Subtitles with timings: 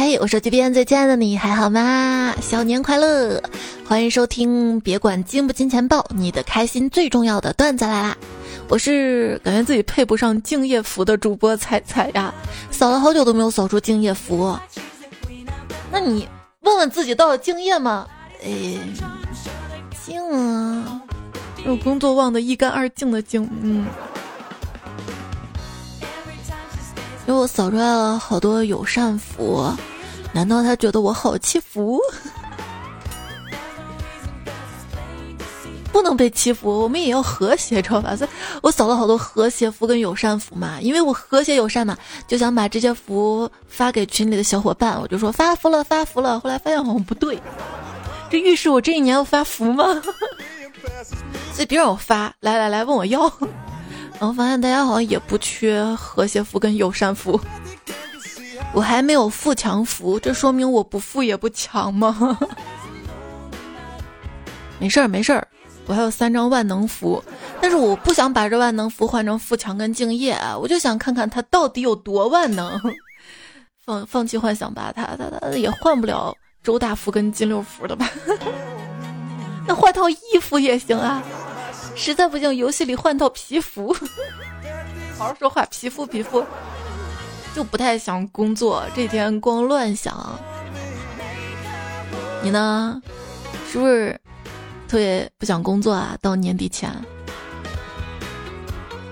[0.00, 2.32] 嘿，我手机边最亲爱的你还好吗？
[2.40, 3.42] 小年快乐！
[3.84, 8.16] 欢迎收听，别管金不金钱豹，你的开心最重要的段子来啦！
[8.68, 12.32] 我是感觉自己配不上敬业福的主播彩彩呀，
[12.70, 14.56] 扫了好久都没有扫出敬业福。
[15.90, 16.28] 那你
[16.60, 18.06] 问问自己，到底敬业吗？
[18.44, 18.78] 哎，
[20.06, 21.02] 敬啊！
[21.66, 23.84] 有工作忘得一干二净的净，嗯。
[27.26, 29.70] 因为我扫出来了好多友善福，
[30.32, 32.00] 难道他觉得我好欺负？
[35.90, 38.14] 不能被欺负，我们也要和谐，知道吧？
[38.14, 38.30] 所以
[38.62, 41.96] 我扫了好多和谐符跟友善符嘛，因为我和谐友善嘛，
[42.28, 46.38] 就想把这些符发给群里的小伙伴，我就说发福了，发福了。
[46.38, 47.40] 后来发现好像不对，
[48.30, 49.84] 这预示我这一年要发福吗？
[51.52, 53.20] 所以别让我发，来来来，问我要。
[54.20, 57.40] 然后发现大家好像也不缺和谐符跟友善符，
[58.72, 62.38] 我还没有富强符，这说明我不富也不强吗？
[64.78, 65.46] 没事儿没事儿，
[65.86, 67.22] 我还有三张万能符，
[67.60, 72.80] 但是我不想把这万能符换成富强跟敬业啊，我就想看看它到底有多万能。
[73.84, 78.08] 放放弃幻想吧，他他他也换不了周大福跟金六福的吧？
[79.66, 81.22] 那换套衣服也行啊。
[81.96, 83.92] 实在不行，游戏里换套皮肤。
[85.16, 86.44] 好好说话，皮肤皮肤。
[87.54, 90.38] 就不太想工作，这几天光乱想。
[92.42, 93.02] 你呢？
[93.70, 94.18] 是不是
[94.86, 96.16] 特别不想工作啊？
[96.22, 96.90] 到年底前，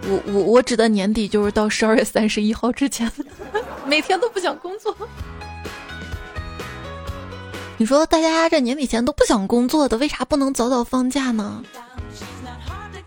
[0.09, 3.11] 我我我指的年底就是到十二月三十一号之前，
[3.84, 4.97] 每天都不想工作。
[7.77, 11.62] 你说大家这年底前都不想工作的，为啥不能早早放假呢？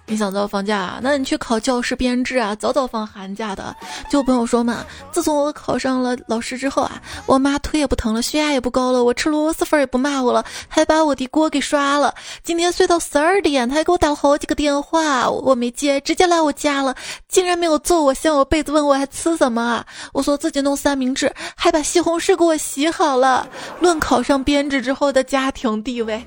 [0.09, 0.99] 你想早放假？
[1.03, 3.75] 那你去考教师编制啊，早早放寒假的。
[4.09, 12.11] 就朋友说嘛，自从我考上了老师之后啊，我妈腿也不疼了，血压也不高了，我吃螺蛳粉也不骂我了，还把我的锅给刷了。
[12.43, 16.95] 今天睡到十二点，他还给我打了好几个电话，我没接，直接来我家了，
[17.27, 19.85] 竟然没有揍我，掀我被子，问我还吃什么啊？
[20.11, 23.47] 我说自己弄三明治，还把西红柿给我洗好了。
[23.79, 26.25] 论考上编制之后的家庭地位。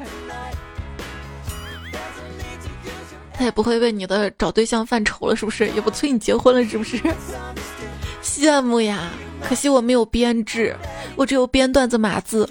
[3.42, 5.69] 他也不会为你的找对象犯愁了，是不是？
[5.70, 6.97] 也不催你结婚了，是不是？
[8.22, 9.10] 羡慕呀！
[9.42, 10.76] 可惜我没有编制，
[11.16, 12.48] 我只有编段子码字。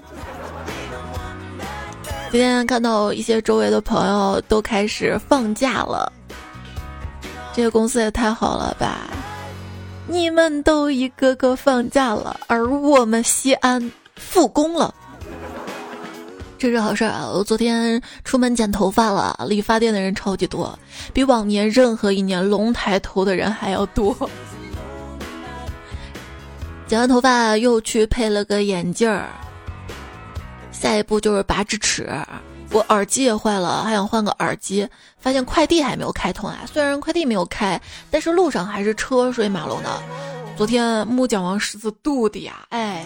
[2.29, 6.11] 今天看到一些周围的朋友都开始放假了，
[7.55, 9.07] 这些公司也太好了吧！
[10.07, 14.93] 你们都一个个放假了，而我们西安复工了。
[16.61, 17.27] 这是好事啊！
[17.27, 20.77] 我昨天出门剪头发了，理发店的人超级多，
[21.11, 24.15] 比往年任何一年龙抬头的人还要多。
[26.85, 29.27] 剪完头发又去配了个眼镜儿，
[30.71, 32.07] 下一步就是拔智齿。
[32.69, 36.59] 我耳机也坏了，还想换个耳机，发现快递还没有开通啊！
[36.71, 39.89] 虽然快递没有开，但是路上还是车水马龙的。
[40.55, 43.03] 昨天木匠王狮子肚的呀，哎。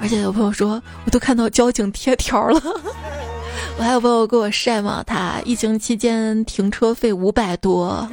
[0.00, 2.60] 而且有朋友说，我都看到交警贴条了。
[3.78, 8.06] 我还有朋友给我晒嘛，他疫情期间停车费五百多，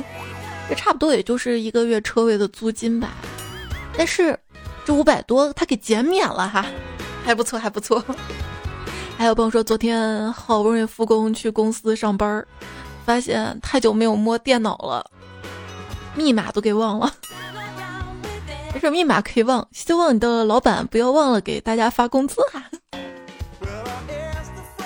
[0.70, 3.10] 这差不多也就是一个月车位的租金吧。
[3.98, 4.38] 但是
[4.86, 6.66] 这五百多他给减免了哈，
[7.26, 8.04] 还不错还不错。
[9.18, 12.44] 还有朋友说，昨天好不容易复工去公司上班，
[13.06, 15.06] 发现太久没有摸电脑了，
[16.16, 17.14] 密码都给忘了。
[18.74, 19.68] 没事，密码可以忘。
[19.72, 22.64] 希望你的老板不要忘了给大家发工资哈。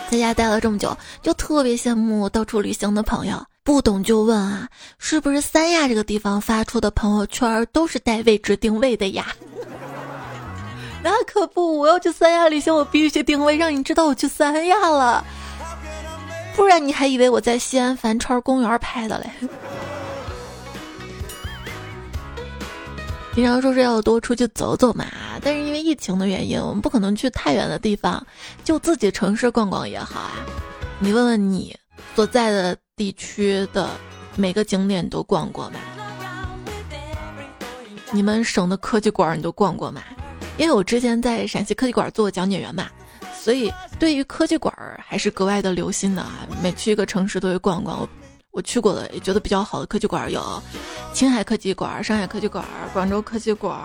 [0.09, 3.43] 在家待了这么久，就特别羡慕到处旅行的朋友。
[3.63, 4.69] 不懂就问啊，
[4.99, 9.25] 是不是三亚这个地方发出的朋友圈都是带位置定位的呀？
[11.01, 15.25] 那可不，我要去三亚旅行，我必须定位，让你知道我去三亚了。
[16.55, 19.29] 不然你还以为我在西安樊川公园拍的嘞。
[23.35, 25.05] 平常说是要多出去走走嘛，
[25.41, 28.25] 但是因为疫情的原因，我们不可能去太远的地方，
[28.63, 30.31] 就自己城市逛逛也好啊。
[30.99, 31.75] 你问问你
[32.15, 33.89] 所在的地区的
[34.37, 35.79] 每个景点都逛过吗？
[38.11, 40.01] 你们省的科技馆你都逛过吗？
[40.57, 42.87] 因为我之前在陕西科技馆做讲解员嘛，
[43.37, 44.73] 所以对于科技馆
[45.05, 46.47] 还是格外的留心的啊。
[46.63, 47.99] 每去一个城市都会逛逛。
[47.99, 48.07] 我
[48.55, 50.41] 我去过的也觉得比较好的科技馆有
[51.11, 52.63] 青海科技馆、上海科技馆、
[52.93, 53.77] 广州科技馆，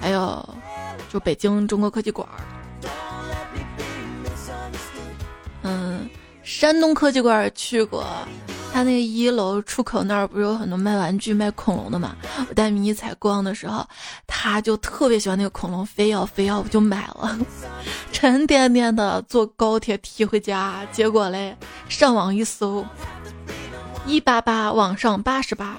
[0.00, 0.48] 还有
[1.12, 2.28] 就北京中国科技馆。
[5.62, 6.08] 嗯，
[6.44, 8.06] 山东科技馆去过，
[8.72, 12.14] 他那个一楼出口那儿不是有很多卖玩具、卖恐龙的嘛？
[12.48, 13.84] 我带迷彩光的时候，
[14.26, 17.36] 他就特别喜欢那个恐龙，非要非要，我就买了，
[18.12, 21.56] 沉甸甸的坐高铁提回家，结果嘞，
[21.88, 22.86] 上网一搜，
[24.06, 25.76] 一八八，网上八十八。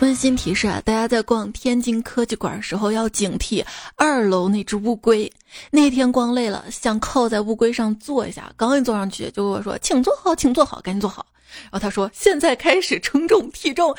[0.00, 3.64] 温馨提示啊，大家在逛天津科技馆的时候要警惕
[3.96, 5.30] 二楼那只乌龟。
[5.72, 11.26] 那天逛累了，想靠在乌龟上坐一下，刚一坐上去就跟我说：“请坐好，请坐好，赶紧坐好。”
[11.64, 13.96] 然后他说：“现在开始称重，体重六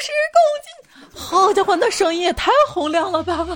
[0.00, 3.46] 十公斤。”好家伙，那声音也太洪亮了吧！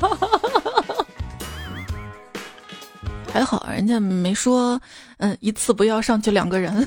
[3.32, 4.80] 还好人家没说，
[5.18, 6.86] 嗯，一次不要上去两个人。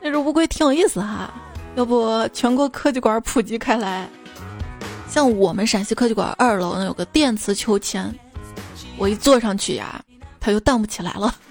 [0.00, 1.32] 那只乌龟挺有意思哈。
[1.78, 4.08] 要不全国科技馆普及开来，
[5.08, 8.12] 像我们陕西科技馆二楼呢有个电磁秋千，
[8.96, 10.02] 我一坐上去呀，
[10.40, 11.32] 它就荡不起来了。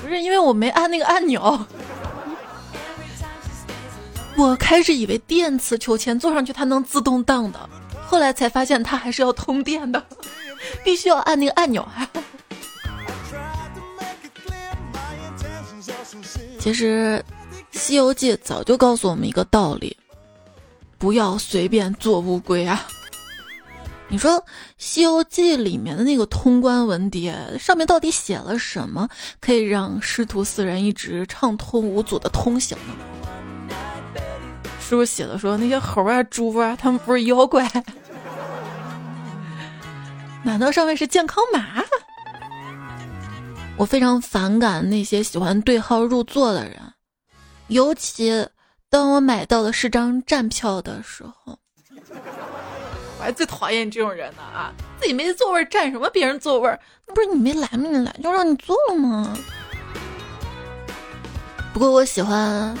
[0.00, 1.66] 不是因为我没按那个按钮，
[4.38, 7.68] 我开始以为电磁秋千坐上去它能自动荡的，
[8.06, 10.02] 后来才发现它还是要通电的，
[10.82, 11.86] 必须要按那个按钮。
[16.66, 17.24] 其实，
[17.78, 19.96] 《西游记》早就告诉我们一个道理：
[20.98, 22.88] 不要随便做乌龟啊！
[24.08, 24.32] 你说
[24.76, 29.08] 《西游记》里面的那个通关文牒上面到底写了什么，
[29.40, 33.76] 可以让师徒四人一直畅通无阻的通行呢？
[34.80, 37.70] 是不是写的说那些猴啊、猪啊，他们不是妖怪？
[40.42, 41.84] 难道上面是健康码？
[43.78, 46.80] 我非常反感那些喜欢对号入座的人，
[47.68, 48.46] 尤其
[48.88, 51.58] 当我买到的是张站票的时候，
[53.18, 54.72] 我还最讨厌这种人呢啊！
[54.98, 56.78] 自己没座位占什么别人座位？
[57.06, 57.86] 那不是你没来吗？
[57.90, 59.36] 你来就让你坐了吗？
[61.74, 62.74] 不过我喜欢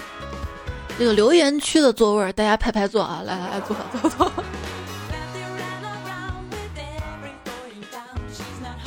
[0.98, 3.20] 这个留言区的座位，大家排排坐啊！
[3.22, 4.32] 来来来，坐坐坐。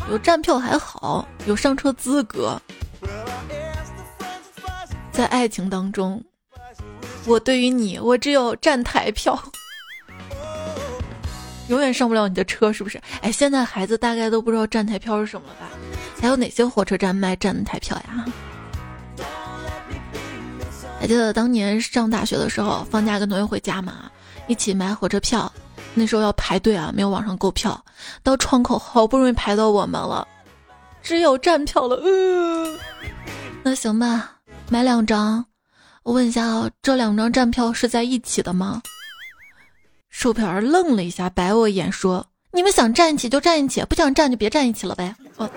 [0.10, 2.60] 有站票还好，有上车资格。
[5.12, 6.24] 在爱情当中，
[7.26, 9.38] 我对于你，我只有站台票，
[11.68, 13.00] 永远上不了你的车，是不是？
[13.22, 15.70] 哎，现在孩子大概都不知道站台票是什么吧？
[16.20, 18.26] 还有哪些火车站卖站台票呀？
[21.00, 24.10] 还记得当年上大学的时候，放假跟同学回家嘛，
[24.48, 25.52] 一起买火车票。
[25.94, 27.84] 那时候要排队啊，没有网上购票，
[28.24, 30.28] 到窗口好不容易排到我们了，
[31.02, 31.96] 只有站票了。
[31.98, 32.80] 呃，
[33.64, 34.38] 那行吧，
[34.70, 35.46] 买两张。
[36.04, 38.82] 我问一下啊，这两张站票是在一起的吗？
[40.10, 45.50] 售票员愣了一下，白我一眼说：“你们想站一起就站一起，不想站就别站一起了呗。”哦，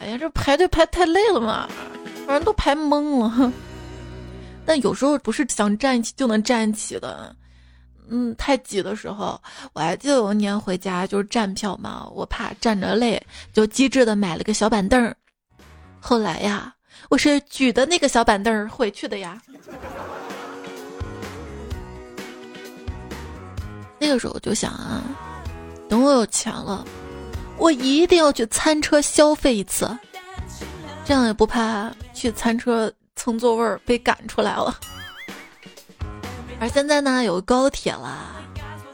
[0.00, 1.68] 哎呀，这排队排太累了嘛，
[2.26, 3.52] 反正都排懵了。
[4.66, 7.36] 但有时候不是想站起就能站起的，
[8.08, 9.40] 嗯，太挤的时候，
[9.72, 13.22] 我还记得有一年回家就是站票嘛，我怕站着累，
[13.52, 15.14] 就机智的买了个小板凳儿。
[16.00, 16.74] 后来呀，
[17.10, 19.40] 我是举的那个小板凳儿回去的呀。
[23.98, 25.02] 那个时候我就想啊，
[25.88, 26.86] 等我有钱了，
[27.58, 29.86] 我一定要去餐车消费一次，
[31.04, 32.92] 这样也不怕去餐车。
[33.16, 34.78] 蹭座位儿被赶出来了，
[36.60, 38.42] 而现在呢有高铁啦，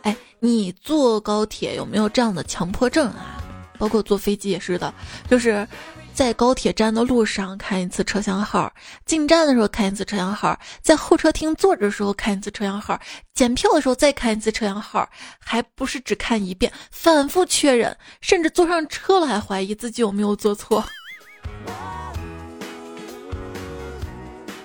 [0.03, 3.43] 哎，你坐高铁有没有这样的强迫症啊？
[3.79, 4.93] 包括坐飞机也是的，
[5.29, 5.67] 就是
[6.13, 8.71] 在高铁站的路上看一次车厢号，
[9.07, 13.01] 进站的时候看一次车厢号，在候车厅坐着的时候看一次车厢号，
[13.33, 15.09] 检票的时候再看一次车厢号，
[15.39, 20.85] 还不是只看一遍，反复确认，甚至坐上车了还怀疑自己有没有坐错。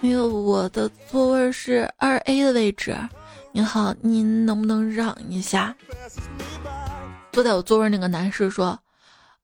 [0.05, 2.95] 因为我的座位是二 A 的位置，
[3.51, 5.75] 您好，您能不能让一下？
[7.31, 8.67] 坐在我座位那个男士说：“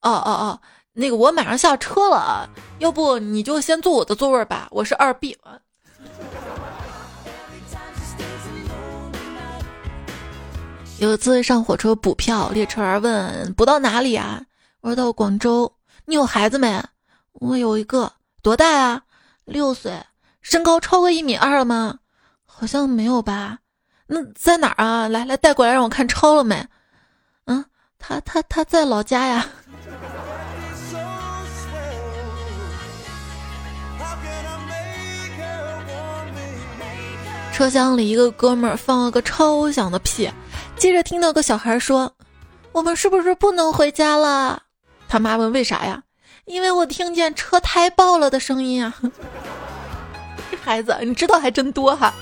[0.01, 0.61] 哦哦哦，
[0.93, 5.35] 那个我马上下车了，要不你就先坐我的座位吧，我是二 B。”
[10.99, 14.43] 有一次上火车补票，列车员问：“补到哪里啊？”
[14.81, 15.73] 我说：“到广州。”
[16.05, 16.79] 你有孩子没？
[17.33, 18.13] 我有一个，
[18.43, 19.01] 多大呀？
[19.45, 19.91] 六岁。
[20.41, 21.99] 身高超过一米二了吗？
[22.45, 23.59] 好像没有吧。
[24.07, 25.07] 那在哪儿啊？
[25.07, 26.67] 来来，带过来让我看超了没？
[27.45, 27.63] 嗯，
[27.97, 29.47] 他他他在老家呀。
[37.53, 40.29] 车厢里一个哥们儿放了个超响的屁，
[40.77, 42.11] 接着听到个小孩说
[42.73, 44.63] ：“我们是不是不能回家了？”
[45.07, 46.01] 他妈问：“为啥呀？”
[46.45, 48.93] 因为我听见车胎爆了的声音啊！
[50.61, 52.13] 孩子你知道还真多哈。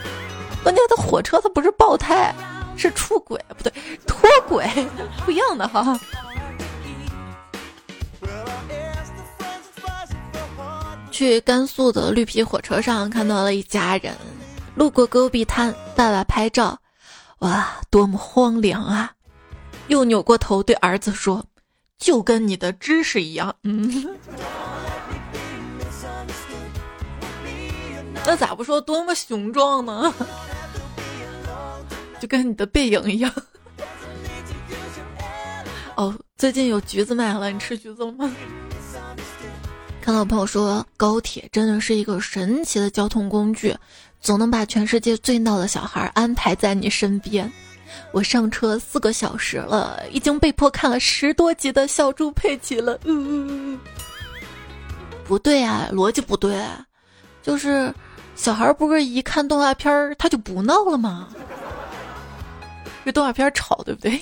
[0.64, 2.34] 关键他火车它不是爆胎，
[2.76, 3.72] 是出轨不对，
[4.08, 4.68] 脱轨
[5.26, 6.00] 不一样的哈。
[11.12, 14.16] 去甘肃的绿皮火车上看到了一家人，
[14.76, 16.80] 路过戈壁滩，爸爸拍照，
[17.40, 19.12] 哇，多么荒凉啊！
[19.88, 21.44] 又扭过头对儿子说。
[21.98, 24.16] 就跟你的知识一样，嗯，
[28.26, 30.14] 那咋不说多么雄壮呢？
[32.20, 33.34] 就跟你的背影一样。
[35.96, 38.32] 哦，最近有橘子卖了，你吃橘子了吗？
[40.02, 43.76] 看到朋友说高铁真的是一个神奇的交通工具，
[44.20, 47.52] 总能把全世界最闹的小孩安排在你身边。
[48.12, 53.00] 我上车四个小时了，已经被迫看了十多集的小猪佩奇了。
[53.04, 53.80] 嗯，
[55.28, 56.64] 不对啊，逻辑不对，
[57.44, 57.94] 就是
[58.40, 61.28] 小孩不是一看动画片儿他就不闹了吗？
[63.04, 64.18] 这动画片吵，对不对？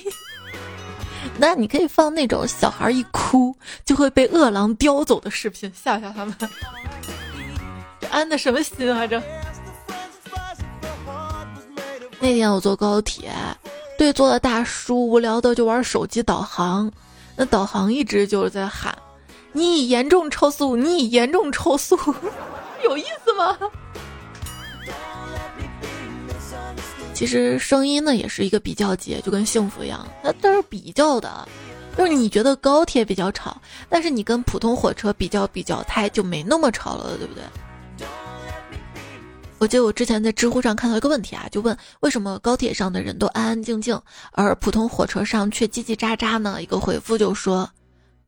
[1.38, 6.34] 那你可以放那种小孩一哭就会被饿狼叼走的视频，吓吓他们。
[8.00, 9.06] 这安的什么心啊？
[9.06, 9.22] 这？
[12.18, 13.30] 那天我坐高铁。
[13.96, 16.90] 对座的大叔无聊的就玩手机导航，
[17.36, 18.96] 那导航一直就是在喊
[19.52, 21.96] ：“你已严重超速，你已严重超速，
[22.82, 23.56] 有意思吗？”
[27.18, 31.48] 其实声音呢也是一个比较级，就跟幸福一样，那都是比较的，
[31.96, 37.42] 就是你觉得高铁比较吵，但是你跟普通火车比较比较，它就没那么吵了，对不对？
[39.58, 46.62] 我记得我之前在知乎上看到一个问题啊，就问为什么高铁上的人都安安静静，而普通火车上却叽叽喳喳呢？
[46.62, 47.68] 一个回复就说，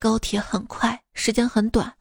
[0.00, 1.92] 高铁很快，时间很短，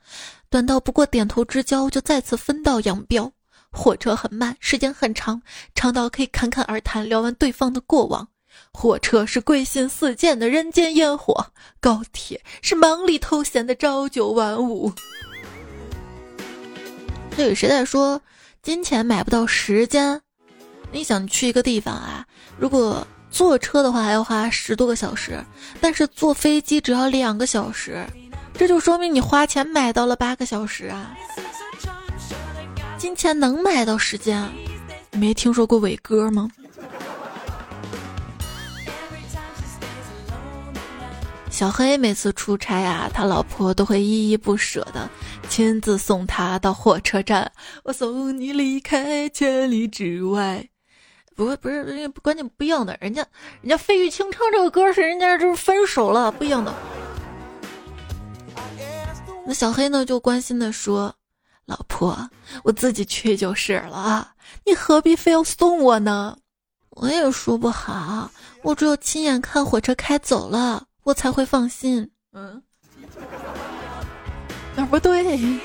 [0.50, 3.32] 短到不过点头之交就再次分道扬镳；
[3.72, 5.42] 火车很慢，时间很长，
[5.76, 8.28] 长到可以侃侃而谈，聊完对方的过往。
[8.74, 11.48] 火车是归心似箭的人间烟火，
[11.80, 14.92] 高铁是忙里偷闲的朝九晚五。
[17.38, 18.22] 这有谁在说？
[18.62, 20.22] 金钱买不到时间，
[20.92, 22.26] 你想去一个地方啊？
[22.58, 25.42] 如果坐车的话，还要花十多个小时，
[25.80, 28.06] 但是坐飞机只要两个小时，
[28.54, 31.16] 这就说明你花钱买到了八个小时啊！
[33.00, 34.46] 金钱能买到时间，
[35.14, 36.50] 没听说过伟哥吗？
[41.50, 45.10] 小黑每次出差啊，他老婆都会依依不舍的
[45.48, 47.50] 亲自送他到火车站。
[47.84, 50.68] 我送你离开千里之外，
[51.38, 52.98] 不不是，关键不一样的。
[53.00, 53.26] 人家
[53.62, 56.74] 人家费玉清唱这个歌是人家就是分手了，不一样的。
[59.46, 61.16] 那小黑呢就关心的说
[61.70, 62.30] ：“老婆，
[62.64, 64.34] 我自己去就是了啊，
[64.66, 66.36] 你何必非要送我呢？”
[66.92, 68.30] 我也说不好，
[68.64, 70.84] 我只有亲眼看火车开走了。
[71.04, 72.10] 我才会放心。
[72.34, 72.62] 嗯，
[74.76, 75.60] 哪不对？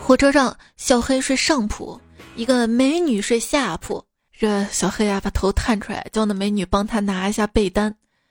[0.00, 2.00] 火车上，小黑睡上铺，
[2.34, 4.04] 一个美女睡下铺。
[4.38, 7.84] 这小黑啊，把头探出来，叫那美女帮他拿一下被单。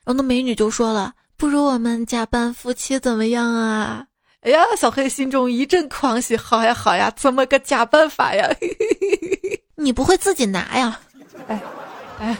[0.04, 4.06] 然后那美女就说了：“不如我们假扮夫妻怎么样啊？”
[4.42, 8.48] 哎呀，小黑心中一阵狂喜，好呀好呀，怎么个假办法呀？
[9.74, 11.00] 你不会自己拿呀？
[11.48, 11.60] 哎。
[12.18, 12.34] 哎，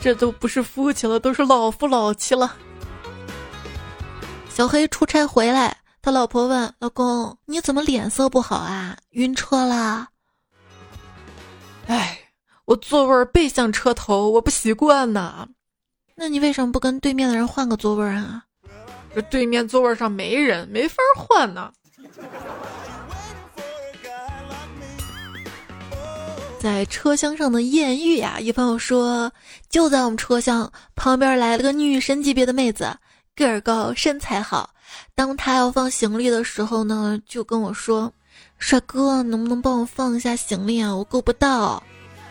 [0.00, 2.54] 这都不是夫妻了，都是老夫老妻了。
[4.48, 8.96] 小黑出差回来，他老婆问：“老公，你怎么脸色不好啊？
[9.10, 10.08] 晕车啦？”
[11.88, 12.16] 哎，
[12.66, 15.48] 我座位背向车头，我不习惯呐。
[16.20, 18.42] 那你为什么不跟对面的人换个座位啊？
[19.14, 21.72] 这对面座位上没人，没法换呢。
[26.58, 29.30] 在车厢上的艳遇呀，一朋友说，
[29.70, 32.92] 就在我们车厢旁边来了个女神级别的妹子，
[33.36, 34.70] 个儿高，身材好。
[35.14, 38.12] 当她要放行李的时候呢，就跟我说
[38.58, 40.96] ：“帅哥，能不能帮我放一下行李啊？
[40.96, 41.80] 我够不到。”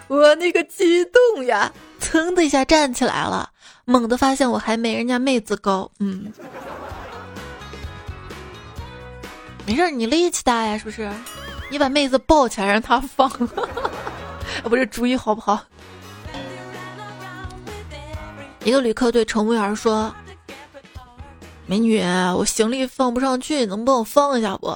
[0.10, 3.50] 我那个激动呀，噌的一下站起来了，
[3.90, 5.90] 猛地发现我还没人家妹子高。
[6.00, 6.30] 嗯，
[9.66, 11.10] 没事，你力气大呀，是不是？
[11.72, 13.30] 你把妹子抱起来让她放。
[14.70, 15.64] 不是主意好不好？
[18.66, 20.14] 一个旅客对乘务员说
[21.66, 22.02] ：“美女，
[22.36, 24.70] 我行李放不上去，能帮我放一下不？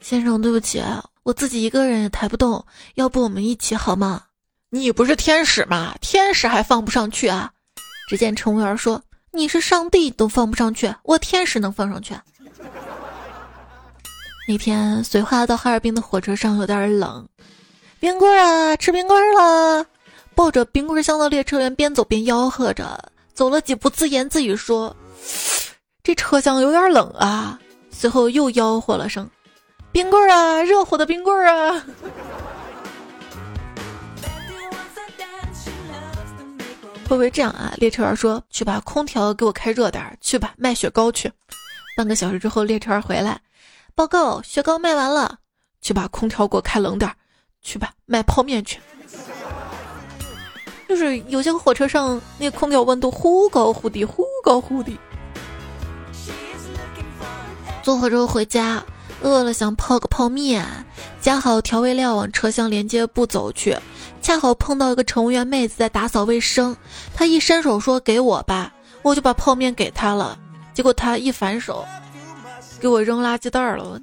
[0.00, 0.80] 先生，对不起，
[1.24, 4.22] 我自己一个人也抬不动，要不我们一起好吗？
[4.74, 5.94] 你不是天使吗？
[6.00, 7.50] 天使还放不上去啊？
[8.08, 12.14] 只见乘务员说：“你是上帝都放不上去，我天使能放上去。”
[14.48, 17.28] 那天绥化到哈尔滨的火车上有点冷，
[18.00, 19.84] 冰棍啊，吃冰棍了！
[20.34, 22.98] 抱着冰棍箱的列车员边走边吆喝着，
[23.34, 24.96] 走了几步自言自语说
[26.02, 27.60] ：“这车厢有点冷啊。”
[27.92, 29.28] 随后又吆喝了声
[29.92, 31.84] ：“冰棍啊，热乎的冰棍啊！”
[37.08, 37.74] 会不会这样啊？
[37.76, 41.30] 列车员说：“去把空调给我开热点，去吧，卖雪糕去。”
[41.96, 43.40] 半个小时之后，列车员回来。
[43.94, 45.38] 报告，雪糕卖完了，
[45.82, 47.14] 去把空调给我开冷点儿，
[47.60, 48.80] 去吧，卖泡面去。
[50.88, 54.98] 就是有些火车上那空调温度忽高忽低，忽高忽低。
[57.82, 58.82] 坐火车回家，
[59.20, 60.66] 饿了想泡个泡面，
[61.20, 63.76] 加好调味料往车厢连接部走去，
[64.22, 66.74] 恰好碰到一个乘务员妹子在打扫卫生，
[67.12, 70.38] 她一伸手说给我吧，我就把泡面给她了，
[70.72, 71.84] 结果她一反手。
[72.80, 74.00] 给我扔垃圾袋了。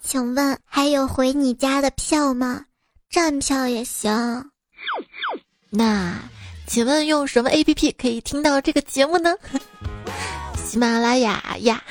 [0.00, 2.64] 请问还有回你家的票吗？
[3.10, 4.50] 站票也行。
[5.68, 6.14] 那，
[6.66, 9.34] 请问用什么 A P P 可以听到这个节目呢？
[10.64, 11.82] 喜马拉雅呀，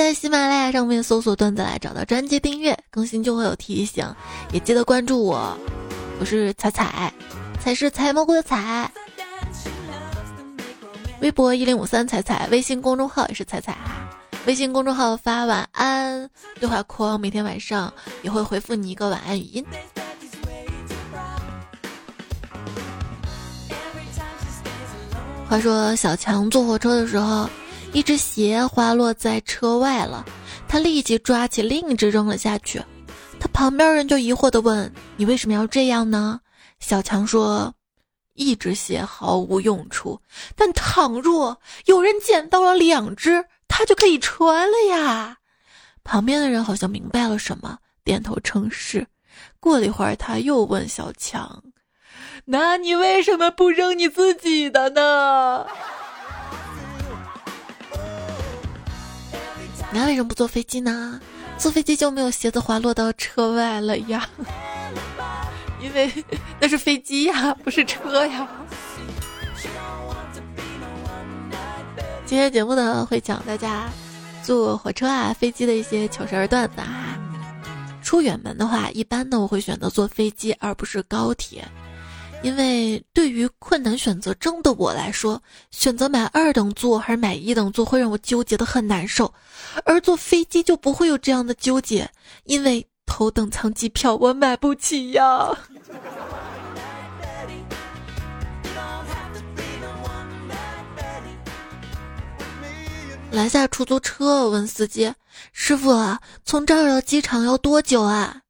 [0.00, 4.02] 在喜马拉雅上面搜索段子来找到专辑订阅，更新就会有提醒。
[4.50, 5.54] 也记得关注我，
[6.18, 7.12] 我是彩彩，
[7.62, 8.90] 彩是采蘑菇的彩。
[11.20, 14.08] 微博一零五三彩彩，微信公众号也是彩彩哈。
[14.46, 17.92] 微信公众号发晚安对话框，每天晚上
[18.22, 19.62] 也会回复你一个晚安语音。
[25.46, 27.50] 话说小强坐火车的时候，
[27.92, 30.24] 一只鞋滑落在车外了，
[30.68, 32.80] 他立即抓起另一只扔了下去。
[33.38, 36.40] 他旁边人就疑惑的问：“你为什么要这样呢？”
[36.80, 37.74] 小强说。
[38.34, 40.18] 一只鞋毫无用处，
[40.56, 45.36] 但倘若有人捡到了两只，他就可以穿了呀。
[46.04, 49.06] 旁边的人好像明白了什么，点头称是。
[49.58, 51.62] 过了一会儿，他又问小强
[52.46, 55.66] ：“那你为什么不扔你自己的呢？
[59.92, 61.20] 你为什么不坐飞机呢？
[61.58, 64.28] 坐飞机就没有鞋子滑落到车外了呀？”
[65.82, 66.10] 因为
[66.60, 68.48] 那是飞机呀， 不是车呀。
[72.26, 73.88] 今天节目呢会讲大家
[74.42, 77.18] 坐火车啊、飞机的一些糗事儿段子啊。
[78.02, 81.66] 出远门的话，一般呢我会选择坐飞机而不是高铁，
[82.42, 89.32] 因为对于困难选择症的我来说，选择买二等座还是买一等座会让我纠结的很难受，
[89.84, 92.10] 而坐飞机就不会有这样的纠结，
[92.44, 92.86] 因为。
[93.12, 95.50] 头等舱机票我买不起呀！
[103.32, 105.12] 拦下出租车，问司机
[105.52, 108.42] ：“师傅，啊从这儿到机场要多久啊？”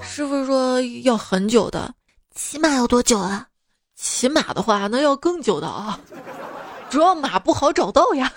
[0.00, 1.92] 师傅说：“要很久的，
[2.36, 3.48] 骑马要多久啊？
[3.96, 5.98] 骑马的话，那要更久的啊，
[6.90, 8.30] 主要马不好找到呀。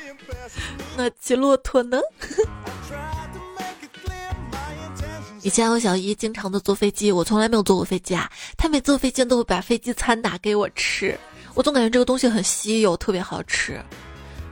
[0.98, 1.98] 那骑骆驼呢？”
[5.40, 8.30] 以前我小姨经常的坐飞机，我从来没有坐过飞机啊。
[8.58, 11.18] 她每坐飞机都会把飞机餐拿给我吃，
[11.54, 13.82] 我总感觉这个东西很稀有，特别好吃。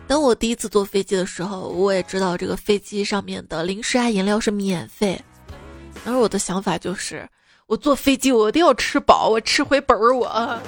[0.07, 5.22] 当我第一次坐飞机的时候，我也知道这个飞机上面的零食啊、饮料是免费。
[6.03, 7.29] 当时我的想法就是，
[7.66, 10.61] 我坐飞机我一定要吃饱，我吃回本儿我。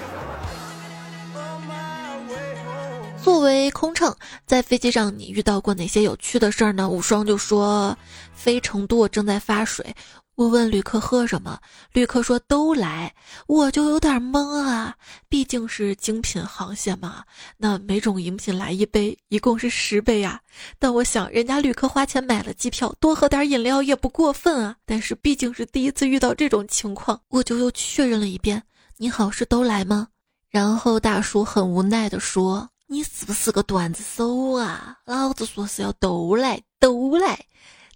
[3.23, 4.15] 作为空乘，
[4.47, 6.89] 在飞机上你遇到过哪些有趣的事儿呢？
[6.89, 7.95] 无双就说，
[8.33, 9.95] 飞成都我正在发水，
[10.37, 11.59] 我问旅客喝什么，
[11.94, 13.14] 旅客说都来，
[13.46, 14.94] 我就有点懵啊，
[15.31, 17.25] 毕竟是精品航线嘛，
[17.57, 20.38] 那每种饮品来一杯，一共是十杯呀。
[20.79, 24.77] 但我想，人家旅客花钱买了机票，多喝点饮料也不过分啊。
[24.85, 28.62] 但是毕竟是第一次遇到这种情况，我就又确认了一遍，
[28.99, 30.09] 你好，是都来吗？
[30.51, 32.68] 然后大叔很无奈的说。
[32.88, 34.99] 你是不是个段子手啊？
[35.07, 37.42] 老子说是要都来，都来，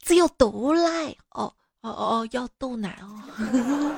[0.02, 1.14] 只要都来。
[1.32, 3.08] 哦哦哦哦，要豆奶哦。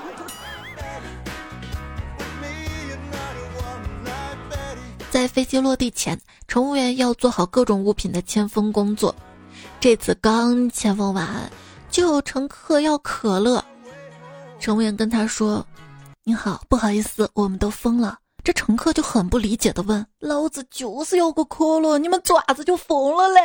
[5.11, 6.16] 在飞机落地前，
[6.47, 9.12] 乘务员要做好各种物品的签封工作。
[9.81, 11.51] 这次刚签封完，
[11.90, 13.64] 就有乘客要可乐。
[14.61, 15.66] 乘务员跟他说
[16.23, 23.40] ：“你好，不好意思，我们都封了。”这乘客就很不理解的问：“老子就是要个可乐，你们爪子就疯了嘞？”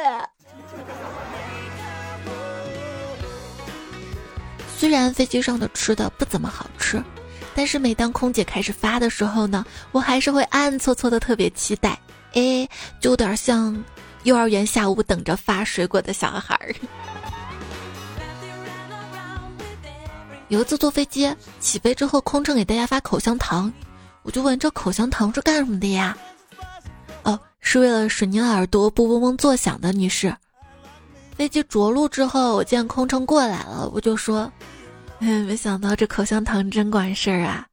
[4.77, 7.03] 虽然飞机上的吃的不怎么好吃，
[7.55, 11.99] 但是每当空姐开始发的时候呢，我还是会暗搓搓的特别期待。
[12.33, 12.69] 哎，
[13.01, 13.83] 就有点像
[14.21, 16.75] 幼儿园下午等着发水果的小孩儿。
[20.49, 23.73] 有一次坐飞机起飞之后，空乘给大家发口香糖，
[24.21, 26.15] 我就问这口香糖是干什么的呀？
[27.23, 30.33] 哦，是为了使您耳朵不嗡嗡作响的，女士。
[31.37, 34.51] 飞机着陆之后，我见空乘过来了，我就说
[35.21, 37.67] ：“嗯，没想到这口香糖真管事儿啊！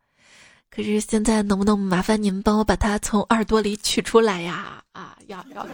[0.70, 4.83] 可是现在能不能麻烦您帮我把它从耳朵里取出来呀？
[4.92, 5.66] 啊，要要。”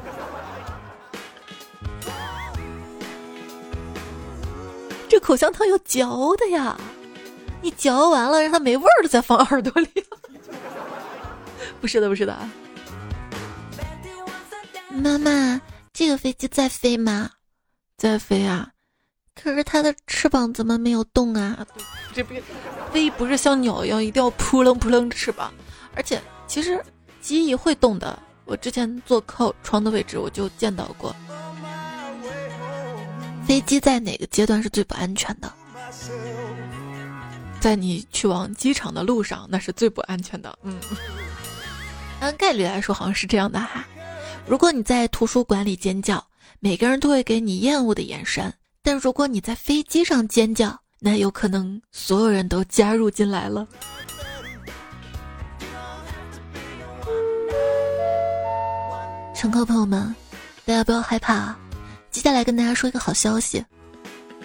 [5.08, 6.78] 这口香糖要嚼的呀，
[7.60, 9.88] 你嚼完了让它没味儿了再放耳朵里。
[11.82, 12.38] 不是的，不是的。
[14.90, 15.60] 妈妈，
[15.92, 17.30] 这个飞机在飞吗？
[18.00, 18.66] 在飞啊，
[19.34, 21.66] 可是它的翅膀怎么没有动啊？
[22.14, 22.42] 这边
[22.90, 25.52] 飞不是像鸟一样一定要扑棱扑棱翅膀，
[25.94, 26.82] 而且其实
[27.20, 28.18] 机翼会动的。
[28.46, 31.14] 我之前坐靠窗的位置我就见到过。
[33.46, 35.52] 飞机在哪个阶段是最不安全的？
[37.60, 40.58] 在你去往机场的路上，那是最不安全的。
[40.62, 40.80] 嗯，
[42.20, 43.84] 按概率来说，好像是这样的哈。
[44.46, 46.26] 如果你在图书馆里尖叫，
[46.62, 48.50] 每个人都会给你厌恶的眼神；
[48.82, 53.66] 但如果你在飞机上尖叫，那有可能所有人都加入进来了。
[59.34, 60.14] 乘客朋友们，
[60.66, 61.58] 大家不要害怕啊。
[62.10, 63.64] 接下来跟大家说一个好消息，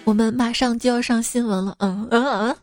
[0.04, 1.76] 我们马上就要上新闻了。
[1.80, 2.56] 嗯嗯嗯，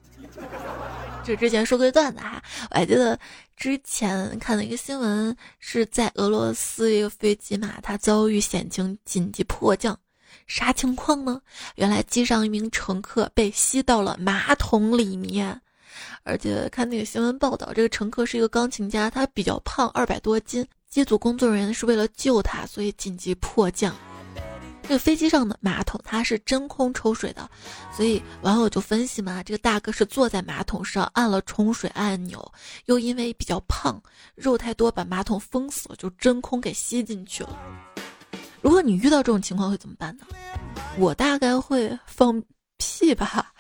[1.26, 3.18] 这之前说过一段子哈，我还记得
[3.56, 9.98] 之前看了一个新闻，是在俄罗斯一个飞机嘛，它遭遇险情，紧急迫降，
[10.48, 11.42] 啥情况呢？
[11.76, 15.60] 原来机上一名乘客被吸到了马桶里面，
[16.24, 23.96] 而且看那个新闻报道，这个乘客是一个钢琴家，他比较胖，二百多斤，机组工作人员是为了救他，所以紧急迫降。
[24.84, 27.50] 这个飞机上的马桶它是真空抽水的，
[27.96, 32.46] 所以网友就分析嘛，这个大哥是坐在马桶上按了冲水按钮，
[32.86, 34.00] 又因为比较胖，
[34.36, 37.58] 肉太多把马桶封死了，就真空给吸进去了。
[38.62, 40.26] 如果你遇到这种情况会怎么办呢？
[40.98, 42.44] 我大概会放
[42.78, 43.54] 屁吧，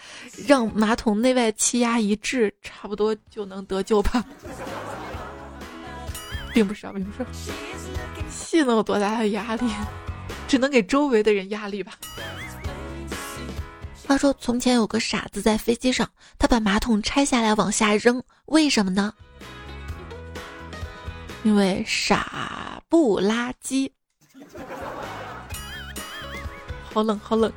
[0.45, 4.23] 让马桶内外气压一致，差不多就能得救吧。
[6.53, 7.25] 并不是啊，并不是，
[8.29, 9.65] 气能有多大的压力？
[10.47, 11.93] 只能给周围的人压力吧。
[14.06, 19.13] 话说，从前有个傻子在飞机上，他把马桶拆下来往下扔，为什么呢？
[21.43, 23.91] 因为傻不拉几。
[26.93, 27.51] 好冷，好冷。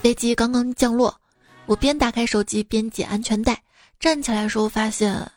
[0.00, 1.20] 飞机刚刚降落，
[1.66, 3.60] 我边打开手机边解安全带，
[3.98, 5.28] 站起来的时候发现。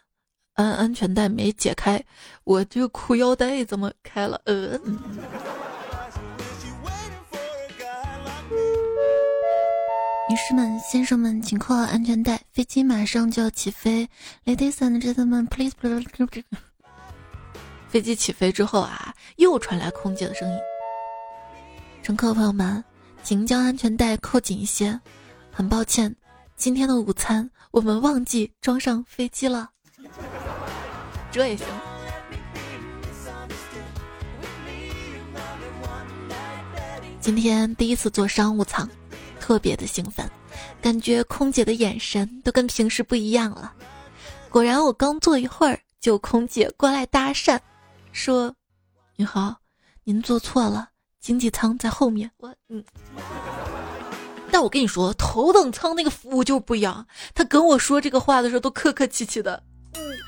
[0.54, 2.04] 安安全带没解开，
[2.44, 4.40] 我这个裤腰带怎么开了？
[4.46, 4.78] 呃，
[10.30, 14.08] 女士们、先生们，请扣好安全带，飞机马上就要起飞。
[14.46, 15.72] Ladies and gentlemen, please.
[17.90, 20.58] 飞机起飞之后啊，又传来空姐的声音
[22.04, 22.82] ：“乘客朋友们，
[23.24, 24.98] 请将安全带扣紧一些。
[25.52, 26.16] 很抱歉，
[26.56, 29.70] 今天的午餐我们忘记装上飞机了。”
[31.32, 31.66] 这也行。
[37.20, 38.90] 今天第一次坐商务舱，
[39.40, 40.28] 特别的兴奋，
[40.82, 43.72] 感觉空姐的眼神都跟平时不一样了。
[44.50, 47.60] 果然，我刚坐一会儿，就空姐过来搭讪，
[48.12, 48.54] 说
[49.16, 49.56] ：“你好，
[50.04, 52.84] 您坐错了，经济舱在后面。”我嗯，
[54.52, 57.06] 但我跟你说，头等舱那个服务就不一样。
[57.36, 59.62] 他跟我说这个话的时候，都客客气气的。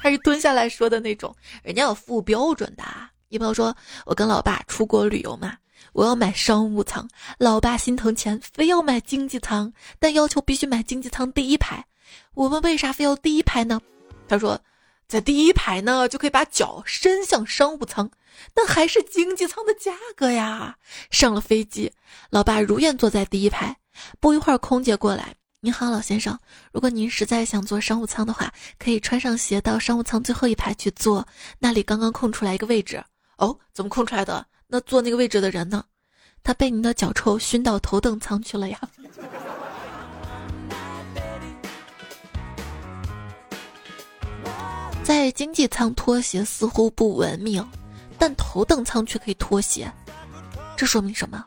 [0.01, 2.83] 还是蹲下来说的那种，人家有服务标准的。
[3.29, 5.55] 一朋友说，我跟老爸出国旅游嘛，
[5.93, 7.07] 我要买商务舱，
[7.39, 11.83] 老爸心疼钱，非要买经济舱，但要求必须买经济舱第一排。
[12.35, 13.81] 我问为啥非要第一排呢？
[14.27, 14.59] 他说，
[15.07, 18.09] 在第一排呢就可以把脚伸向商务舱，
[18.53, 20.77] 但还是经济舱的价格呀。
[21.09, 21.91] 上了飞机，
[22.29, 23.75] 老爸如愿坐在第一排，
[24.19, 25.35] 不一会儿空姐过来。
[25.65, 26.37] 您好，老先生。
[26.73, 31.25] 如果您实在想坐商务舱的话，可以穿上鞋到商务舱最后一排去坐，
[31.57, 33.01] 那里刚刚空出来一个位置。
[33.37, 34.45] 哦，怎么空出来的？
[34.67, 35.81] 那坐那个位置的人呢？
[36.43, 38.77] 他被您的脚臭熏到头等舱去了呀。
[45.01, 47.65] 在经济舱脱鞋似乎不文明，
[48.17, 49.89] 但头等舱却可以脱鞋，
[50.75, 51.41] 这说明什么？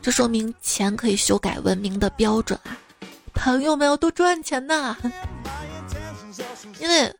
[0.00, 2.78] 这说明钱可以修改文明的标准啊！
[3.34, 4.96] 朋友们要多赚钱呐！
[6.78, 7.14] 因为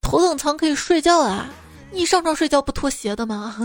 [0.00, 1.48] 头等舱可以睡觉啊，
[1.90, 3.56] 你上床睡觉不脱鞋的吗？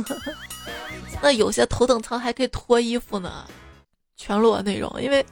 [1.22, 3.46] 那有些头等舱还可以脱衣服呢，
[4.16, 5.26] 全裸那种，因为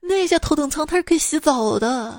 [0.00, 2.18] 那些头等舱它是可以洗澡的。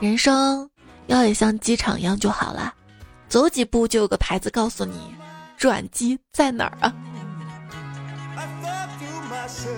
[0.00, 0.68] 人生
[1.08, 2.72] 要也像机场一样就好了，
[3.28, 5.14] 走几步就有个牌子告诉你
[5.56, 6.94] 转机在哪儿啊。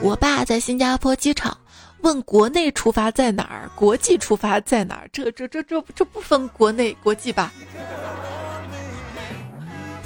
[0.00, 1.56] 我爸在新加坡机场
[2.00, 5.08] 问国内出发在哪儿，国际出发在哪儿？
[5.12, 7.52] 这这这这这不分国内国际吧？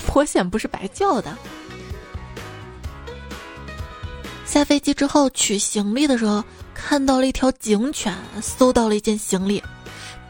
[0.07, 1.37] 保险不是白叫的。
[4.46, 9.62] 下飞机之后取行李的时候，看到了一条警犬，搜到了一件行李。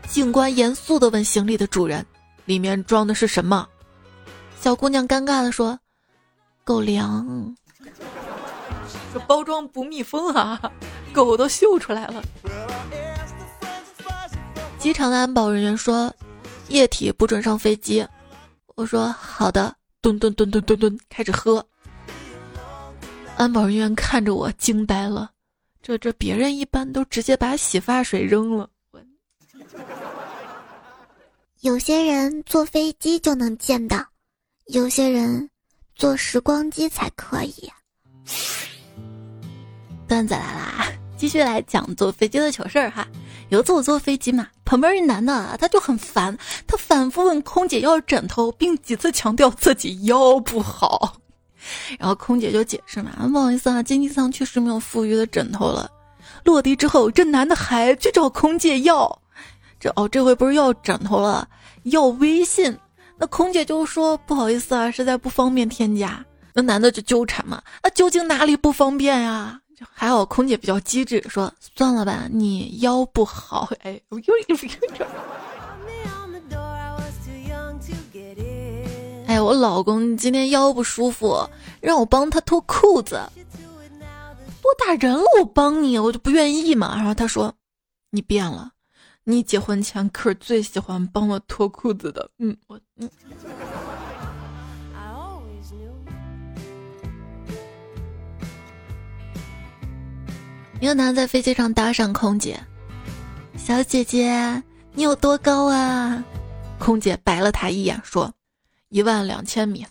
[0.09, 2.05] 警官严肃地问行李的主人
[2.47, 3.69] ：“里面装的是什么？”
[4.61, 5.79] 小姑娘尴尬地说
[6.65, 7.55] ：“狗粮。”
[9.17, 10.61] 这包装不密封啊，
[11.11, 12.23] 狗都嗅出来了。
[14.79, 16.15] 机场的安保人员说
[16.69, 18.07] ：“液体不准上飞机。”
[18.77, 21.67] 我说：“好的。”吨吨吨吨吨吨，开始喝。
[23.39, 25.31] 安保人员看着我惊呆了，
[25.83, 28.69] 这这别人一般都直接把洗发水扔了。
[31.63, 34.05] 有些人坐飞机就能见到，
[34.67, 35.49] 有些人
[35.95, 37.73] 坐时光机才可以。
[40.07, 43.07] 段子来啦， 继续来讲坐飞机的糗事儿哈。
[43.49, 51.17] 有一次我坐飞机嘛，旁边一男的他就很烦，他反复问空姐要枕头，并几次强调自己腰不好。
[51.99, 55.91] 然后空姐就解释嘛，不好意思啊，经济舱确实没有富裕的枕头了。
[56.45, 59.21] 落地之后，这男的还去找空姐要。
[59.79, 61.49] 这哦，这回不是要枕头了，
[61.85, 62.77] 要微信。
[63.19, 66.25] 那空姐就说不好意思啊，实在不方便添加。
[66.53, 69.61] 那男的就纠缠嘛，那究竟哪里不方便呀？
[69.93, 73.69] 还好空姐比较机智，说算了吧，你腰不好。
[73.83, 74.01] 哎，
[79.27, 81.49] 哎，我老公今天腰不舒服，
[81.81, 83.21] 让我帮他脱裤子。
[84.63, 86.97] 多大人了，我帮你，我就不愿意嘛。
[86.97, 87.53] 然后他说，
[88.11, 88.71] 你变了。
[89.25, 93.11] 你结婚前可是最喜欢帮我脱裤子的，嗯，我嗯。
[100.79, 102.61] 一个男在飞机上搭讪空姐，
[103.57, 104.63] 小姐姐，
[104.93, 106.23] 你有多高啊？
[106.79, 108.31] 空姐白了他一眼，说：
[108.91, 109.87] 一万两千米。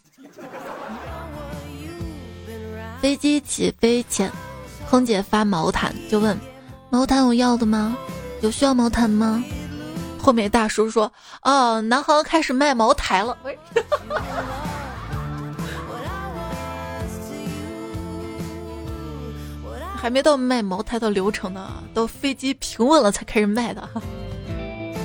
[3.01, 4.31] 飞机起飞前，
[4.89, 6.37] 空姐发毛毯，就问：
[6.91, 7.97] 毛毯有要的吗？
[8.41, 9.43] 有需要毛毯吗？
[10.21, 13.35] 后面大叔说：“哦，南航开始卖茅台了。”
[20.05, 23.89] 还没到卖茅台的流程呢，到飞机平稳了才开始卖的。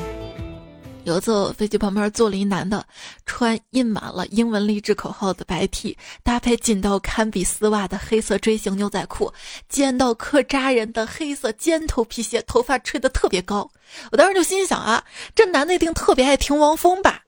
[1.05, 2.85] 有一次，飞机旁边坐了一男的，
[3.25, 9.33] 穿印满了英文励志口号的白 T，搭配紧到堪比丝袜的黑色锥形牛仔裤，
[9.71, 13.71] 尖到可扎人的黑色尖头皮鞋，头发吹得特别高。
[14.13, 15.03] 我当时就心想啊，
[15.35, 17.23] 这男的一定特别爱听汪峰吧？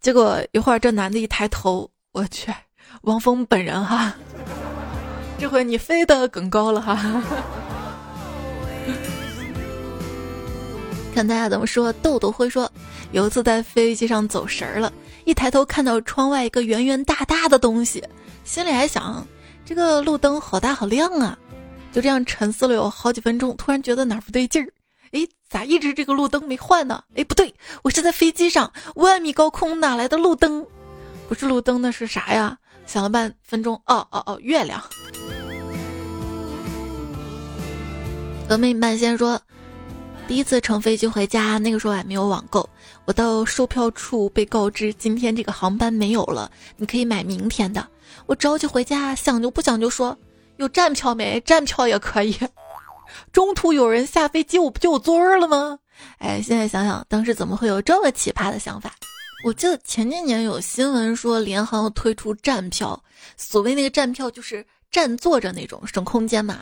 [0.00, 2.54] 结果一会儿，这男的一抬头，我去，
[3.02, 4.14] 汪峰本人哈，
[5.38, 6.98] 这回你飞得更高了哈。
[11.14, 12.70] 看大家怎么说，豆豆会说，
[13.12, 14.92] 有一次在飞机上走神儿了，
[15.24, 18.02] 一抬头看到窗外一个圆圆大大的东西，
[18.44, 19.26] 心里还想，
[19.64, 21.36] 这个路灯好大好亮啊，
[21.92, 24.68] 就这样沉思了有好几分钟，突然觉得哪儿不对劲儿，
[25.12, 27.02] 哎，咋一直这个路灯没换呢？
[27.16, 30.66] 哎，不对，我是在飞机上，万米高空哪来的路灯？
[31.28, 32.58] 不是路灯那是啥呀？
[32.86, 34.82] 想了半分钟，哦哦哦，月亮。
[38.48, 39.38] 峨眉半仙说。
[40.26, 42.66] 第一次乘飞机回家，那个时候还没有网购。
[43.04, 47.86] 我到售票处被告知今天这个航班没有了，你可以买明天的。
[48.24, 50.16] 我着急回家，想就不想就说
[50.56, 51.38] 有站票没？
[51.40, 52.34] 站票也可以。
[53.32, 55.78] 中途有人下飞机，我不就有座儿了吗？
[56.18, 58.94] 哎，现在想想，当时怎么会有这么奇葩的想法？
[59.44, 63.02] 我记得前几年有新闻说联航要推出站票，
[63.36, 66.58] 所谓那个站票就是站坐着那种，省空间嘛。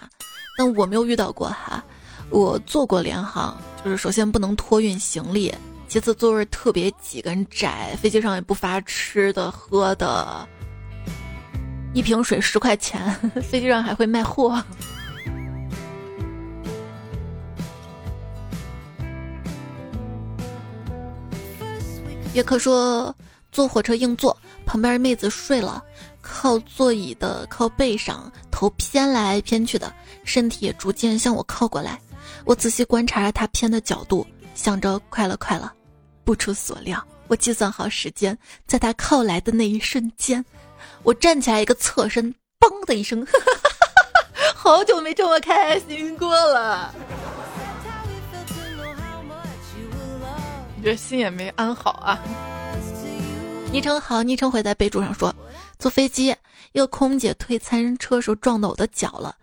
[0.58, 1.84] 但我没有遇到过哈。
[2.30, 5.54] 我坐过联航，就是首先不能托运行李，
[5.86, 10.48] 其次座位特别挤跟窄，飞机上也不发吃的喝的，
[11.94, 13.14] 一瓶水十块钱，
[13.48, 14.60] 飞机上还会卖货。
[22.34, 23.14] 也可说
[23.52, 24.36] 坐火车硬座，
[24.66, 25.82] 旁边妹子睡了，
[26.28, 29.92] 靠座椅的靠背上，头偏来偏去的，
[30.24, 32.00] 身体也逐渐向我靠过来。
[32.44, 35.72] 我仔细观察着他偏的角度，想着快了快了。
[36.24, 38.36] 不出所料，我计算好时间，
[38.66, 40.44] 在他靠来的那一瞬间，
[41.04, 43.68] 我站起来一个侧身，嘣的一声，哈哈哈
[44.34, 46.92] 哈好久没这么开心过了。
[50.76, 52.20] 你这心也没安好啊。
[53.70, 55.34] 昵称好，昵称会在备注上说，
[55.86, 56.34] 坐飞机
[56.72, 59.36] 一个空姐推餐车时候撞到我的脚了。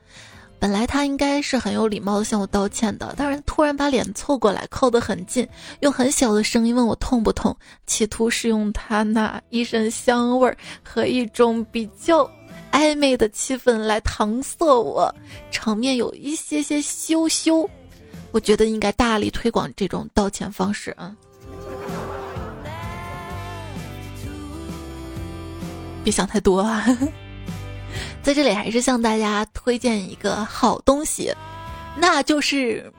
[0.59, 5.47] 本来她应该是很有礼貌的向我道歉的，但是突然把脸凑过来靠得很近，
[5.79, 7.55] 用很小的声音问我痛不痛，
[7.87, 12.29] 企图是用她那一身香味儿和一种比较
[12.73, 15.15] 暧昧的气氛来搪塞我，
[15.49, 17.69] 场面有一些些羞羞。
[18.31, 21.15] 我觉得应该大力推广这种道歉方式啊。
[26.03, 26.85] 别想太多啊！
[28.21, 31.33] 在这里还是向大家推荐一个好东西，
[31.95, 32.91] 那就是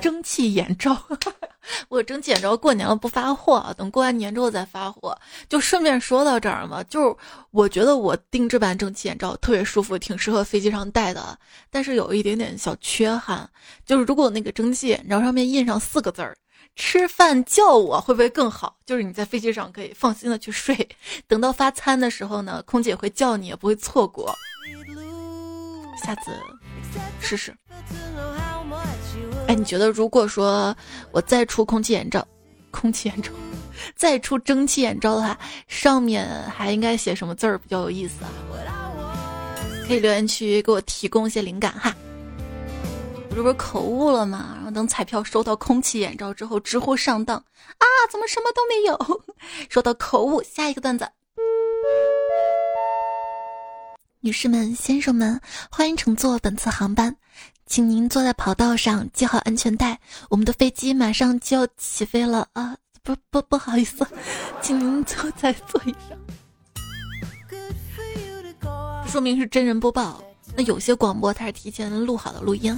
[0.00, 0.96] 蒸汽眼罩。
[1.88, 5.16] 我蒸汽眼罩过年了不发货，等过完年之后再发货。
[5.48, 7.16] 就顺便说到这儿嘛，就是
[7.50, 11.38] 我觉得我定制版蒸汽眼罩特别舒服，挺适合飞机上戴的。
[11.70, 13.48] 但是有一点点小缺憾，
[13.86, 16.36] 就是如果那个蒸汽眼罩上面印上四个字儿。
[16.76, 18.76] 吃饭叫我会不会更好？
[18.84, 20.88] 就是你在飞机上可以放心的去睡，
[21.28, 24.34] 等到发餐的时候呢，空姐会叫你，也不会错过。
[26.04, 26.32] 下次
[27.20, 27.54] 试试。
[29.46, 30.76] 哎，你觉得如果说
[31.12, 32.26] 我再出空气眼罩，
[32.70, 33.30] 空气眼罩，
[33.94, 38.30] 再出蒸汽眼罩的话，上面还应该写什么字儿比较有意思啊？
[39.86, 41.94] 可以留言区给我提供一些灵感哈。
[43.30, 44.63] 我这不是口误了吗？
[44.74, 47.86] 等彩票收到空气眼罩之后，直呼上当啊！
[48.10, 49.22] 怎么什么都没有？
[49.70, 51.08] 说到口误，下一个段子。
[54.20, 57.14] 女士们、先生们，欢迎乘坐本次航班，
[57.66, 60.00] 请您坐在跑道上，系好安全带。
[60.28, 62.76] 我们的飞机马上就要起飞了啊！
[63.02, 64.06] 不不不好意思，
[64.62, 66.18] 请您坐在座椅上。
[69.06, 70.24] 说明是真人播报，
[70.56, 72.76] 那有些广播它是提前录好的录音。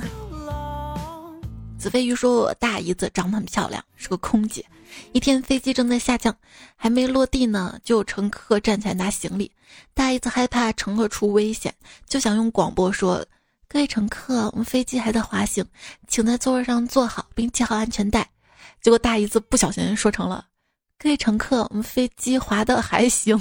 [1.86, 4.66] 子飞鱼说：“我大姨子长得很漂亮，是个空姐。
[5.12, 6.36] 一天飞机正在下降，
[6.74, 9.52] 还没落地呢，就有乘客站起来拿行李。
[9.94, 11.72] 大姨子害怕乘客出危险，
[12.08, 13.24] 就想用广播说
[13.70, 15.64] ：‘各位乘客，我们飞机还在滑行，
[16.08, 18.28] 请在座位上坐好并系好安全带。’
[18.82, 20.44] 结果大姨子不小心说成了
[20.98, 23.40] ：‘各位乘客，我们飞机滑的还行。’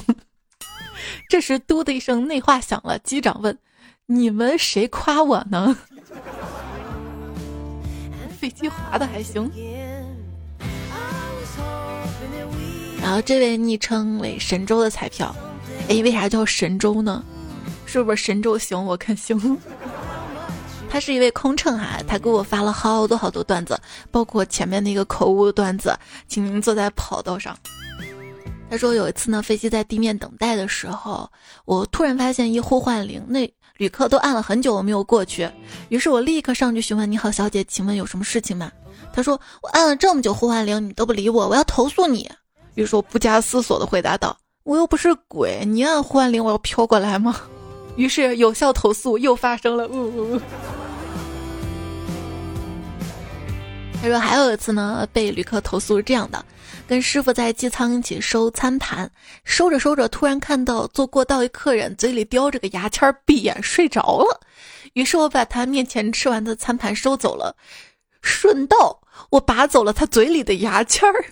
[1.27, 2.99] 这时，嘟的一声，内话响了。
[2.99, 3.57] 机长问
[4.05, 5.75] ：‘你们谁夸我呢？’”
[8.45, 9.49] 飞机滑的还行，
[13.01, 15.35] 然后这位昵称为神州的彩票，
[15.89, 17.23] 哎，为啥叫神州呢？
[17.87, 18.85] 是不是神州行？
[18.85, 19.57] 我看行。
[20.87, 23.75] 他是一位空乘哈，他给我发了好多好多段子，
[24.11, 27.57] 包括前面那个口误段子，请您坐在跑道上。
[28.69, 31.27] 他说有一次呢，飞机在地面等待的时候，
[31.65, 33.51] 我突然发现一呼唤铃，那。
[33.77, 35.49] 旅客都按了很久，我没有过去，
[35.89, 38.71] 于是我立刻上去询问：“你好，小姐，请问有什么事情吗？”
[39.13, 42.29] 他说：“我按了这么久呼唤铃，你都不理我，我要投诉你。”
[42.75, 47.35] 于是我不加思索的回答道：“我又不是鬼，你按呼唤铃，我要飘过来吗？”
[47.97, 49.87] 于是有效投诉又发生了。
[49.87, 50.41] 呜呜。
[54.01, 56.45] 他说还有一次呢，被旅客投诉是这样的。
[56.87, 59.09] 跟师傅在机舱一起收餐盘，
[59.43, 64.39] 收着收着，突然看到坐过道一客人嘴里叼着个牙签，闭眼睡着了。
[64.93, 67.55] 于是我把他面前吃完的餐盘收走了，
[68.21, 71.25] 顺道我拔走了他嘴里的牙签儿。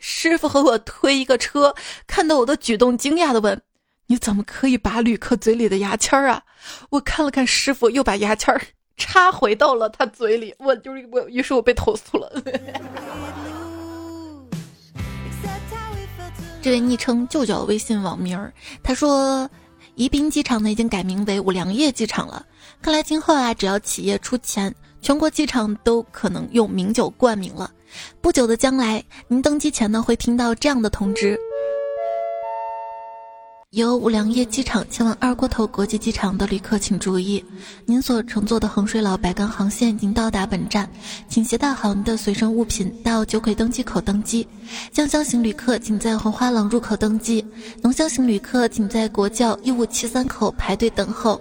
[0.00, 1.74] 师傅和我推一个车，
[2.06, 3.62] 看到我的举动，惊讶的问
[4.08, 6.42] ：“你怎么可以拔旅客嘴里的牙签儿啊？”
[6.90, 8.60] 我看了看师傅，又把牙签儿
[8.96, 10.52] 插回到了他嘴里。
[10.58, 12.32] 我就是我，于是我被投诉了。
[16.60, 18.52] 这位昵称就叫微信网名儿，
[18.82, 19.48] 他说，
[19.94, 22.44] 宜宾机场呢已经改名为五粮液机场了。
[22.82, 27.70] 看来今后啊，只要企业出钱，全国机场都可能用名酒冠名了。
[28.20, 31.38] 不久的将来，您登机前呢会听到这样的通知。
[33.78, 37.44] 由五粮液机场前往二锅头国际机场的旅客请注意，
[37.86, 40.90] 您所乘坐的衡水老白干航线已经到达本站，
[41.28, 44.44] 请携带好您的随身物品到酒鬼登机口登机。
[44.90, 47.46] 江香型旅客请在红花廊入口登机，
[47.80, 51.40] 浓香型旅客请在国窖一五七三口排队等候。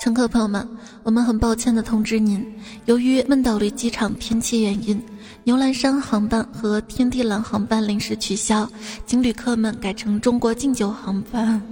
[0.00, 0.68] 乘客朋友们，
[1.04, 2.44] 我们很抱歉的通知您，
[2.86, 5.00] 由于闷岛离机场天气原因，
[5.46, 8.68] 牛栏山航班和天地蓝航班临时取消，
[9.06, 11.62] 请旅客们改乘中国劲酒航班。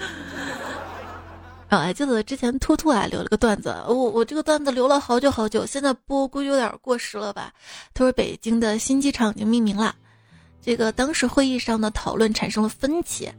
[1.68, 7.52] 啊，还记得之前兔兔啊留了个段子，我我这个段子留了好久好久，现在播估计有点过时了吧？
[7.92, 9.94] 他说北京的新机场已经命名了，
[10.62, 13.30] 这个当时会议上的讨论产生了分歧，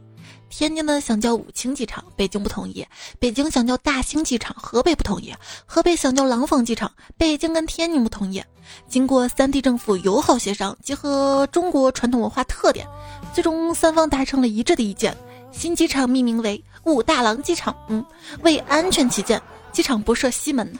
[0.54, 2.84] 天津呢想叫武清机场，北京不同意；
[3.18, 5.32] 北京想叫大兴机场，河北不同意；
[5.64, 8.44] 河北想叫廊坊机场，北京跟天津不同意。
[8.86, 12.86] 经过三地政府友好协商，结合中国传统文化特点，
[13.32, 15.16] 最终三方达成了一致的意见。
[15.52, 17.74] 新机场命名为武大郎机场。
[17.88, 18.04] 嗯，
[18.42, 19.40] 为安全起见，
[19.72, 20.70] 机场不设西门，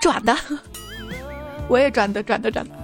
[0.00, 0.38] 转的。
[1.68, 2.74] 我也转的，转的，转的。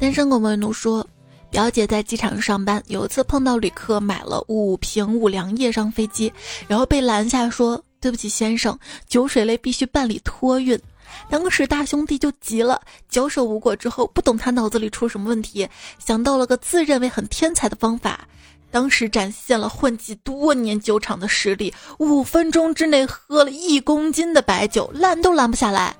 [0.00, 1.04] 单身狗们奴说，
[1.50, 6.32] 表姐在机场上班，有一次碰到旅客买了五瓶五粮液上飞机，
[6.68, 8.78] 然后被拦下说：“对不起，先生，
[9.08, 10.80] 酒水类必须办理托运。”
[11.28, 15.68] 当时大兄弟就急了，交手无果之后，不懂他脑子里出什么问题，
[15.98, 18.20] 想到了个自认为很天才的方法，
[18.70, 25.96] 当时展现了混迹多年酒厂的实力，五分钟之内喝了一公斤的白酒，拦都拦不下来。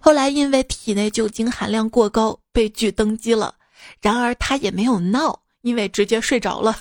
[0.00, 3.54] 后来因为体内酒精含量过高，被拒登机了。
[4.00, 6.76] 然而他也没有闹，因为直接睡着了。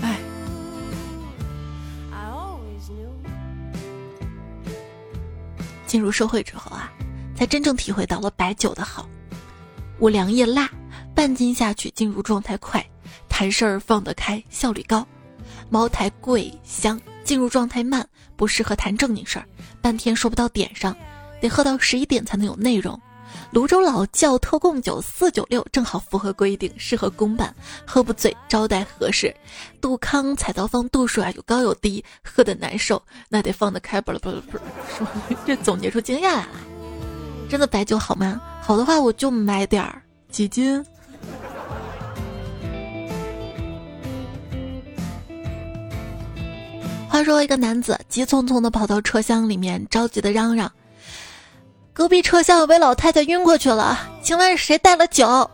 [0.00, 0.18] 哎
[5.86, 6.92] 进入社会之后啊，
[7.36, 9.08] 才真正体会到了白酒的好。
[10.00, 10.68] 五粮液辣，
[11.14, 12.84] 半斤下去进入状态快，
[13.28, 15.06] 谈事儿放得开，效率高。
[15.70, 18.04] 茅台贵香，进入状态慢，
[18.34, 19.46] 不适合谈正经事儿，
[19.80, 20.96] 半天说不到点上，
[21.40, 23.00] 得喝到十一点才能有内容。
[23.54, 27.54] 泸州老窖特供酒四九六，正好符合规定，适合公办，
[27.86, 29.32] 喝不醉，招待合适。
[29.80, 34.00] 杜康彩刀放度数啊，有高有低，喝的难受，那得放得开。
[34.00, 34.62] 不了不了不了，
[35.46, 36.48] 这总结出经验来了。
[37.48, 38.42] 真的白酒好吗？
[38.60, 40.84] 好的话我就买点儿几斤。
[47.08, 50.68] 话说一个男子急匆匆的跑到车厢里面，着急的嚷嚷。
[51.94, 55.48] 隔壁车厢有位老太太晕过去了，请问谁带了酒？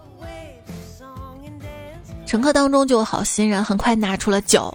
[2.25, 4.75] 乘客当中就有好心人，很快拿出了酒。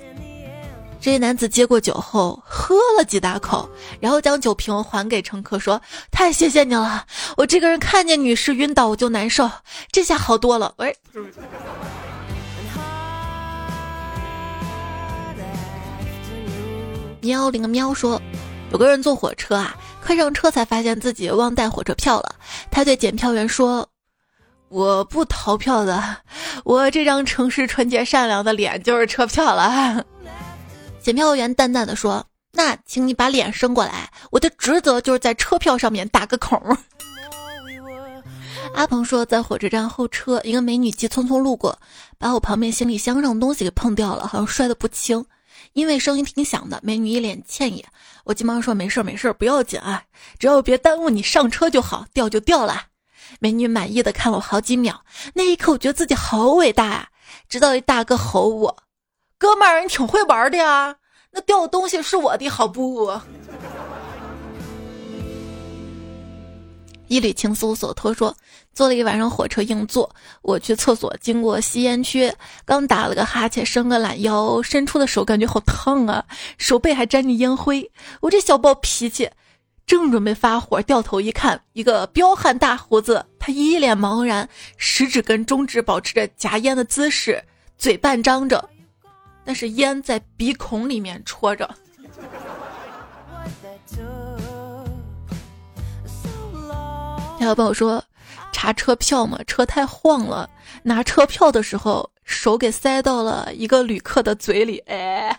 [1.01, 3.68] 这位男子接过酒后，喝了几大口，
[3.99, 7.03] 然后将酒瓶还给乘客，说：“太谢谢你了，
[7.36, 9.49] 我这个人看见女士晕倒我就难受，
[9.91, 10.95] 这下好多了。”喂，
[17.22, 18.22] 喵了个喵说，
[18.72, 19.76] 有个人坐火车啊。
[20.06, 22.36] 快上车才发现自己忘带火车票了，
[22.70, 23.89] 他对检票员说
[24.70, 26.18] ：“我不逃票的，
[26.64, 30.06] 我这张诚实纯洁善良的脸就是车票了。”
[31.01, 36.62] 检票员淡淡的说：“那请你把脸伸过来，我的职责就是在车票上面打个孔。”
[38.76, 41.76] 阿鹏说，在火车站候车，一个美女急匆匆路过，
[42.20, 45.26] 把我旁边行李箱上的东西给碰掉了，好像摔得不轻。
[45.76, 47.86] 因为声音挺响的，美女一脸歉意。
[48.23, 50.03] 我急忙说：“没事儿，没事儿，不要紧啊，
[50.39, 52.84] 只要别耽误你上车就好，掉就掉了。”
[53.39, 55.03] 美女满意的看了我好几秒，
[55.34, 57.09] 那一刻我觉得自己好伟大啊！
[57.49, 58.78] 直到一大哥吼我
[59.38, 60.95] ：“哥们儿，你挺会玩的呀，
[61.32, 63.19] 那掉的东西是我的，好不？”
[67.08, 68.36] 一缕情丝所托说，
[68.74, 72.34] 坐了一晚上火车硬座，我去厕所，经过吸烟区，
[72.66, 76.26] 刚打了个哈欠，伸个懒腰，伸出的手感觉好烫啊，
[76.58, 77.91] 手背还沾着烟灰。
[78.22, 79.30] 我这小暴脾气，
[79.86, 87.43] 正准备发火，掉头一看，一个彪悍大胡子，他一脸茫然，食指跟中指保持着夹烟的姿势，
[87.78, 88.70] 嘴半张着，
[89.45, 91.70] 但是烟在鼻孔里面戳着。
[97.38, 98.04] 还有朋友说，
[98.52, 100.50] 查车票嘛，车太晃了，
[100.84, 105.38] 拿车票的时候手给塞到了一个旅客的嘴里，哎。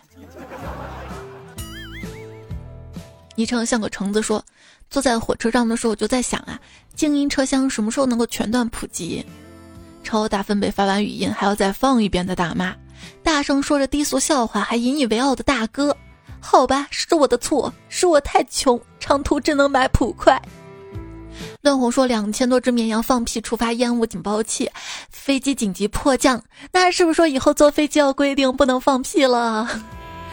[3.35, 4.43] 昵称像个橙子说，
[4.89, 6.59] 坐在火车上的时候，我就在想啊，
[6.95, 9.25] 静音车厢什么时候能够全段普及？
[10.03, 12.73] 超大分贝发完语音还要再放一遍的大妈，
[13.21, 15.95] 大声说着低俗笑话还引以为傲的大哥，
[16.39, 20.41] 好吧，是我的错，是我太穷，长途只能买普快。
[21.61, 24.69] 段红说：“两千多只绵羊放屁触发烟雾警报器，
[25.09, 26.41] 飞机紧急迫降。
[26.71, 29.67] 那是不是说以后坐飞机要规定不能放屁了？”